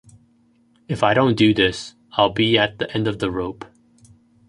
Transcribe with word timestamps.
If 0.87 1.03
I 1.03 1.13
don't 1.13 1.35
do 1.37 1.53
this, 1.53 1.93
I'll 2.13 2.31
be 2.33 2.57
at 2.57 2.79
the 2.79 2.91
end 2.91 3.07
of 3.07 3.19
the 3.19 3.29
rope. 3.29 3.63